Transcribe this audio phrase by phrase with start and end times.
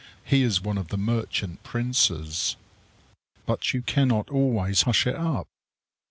[0.25, 2.55] He is one of the merchant princes.
[3.45, 5.47] But you cannot always hush it up.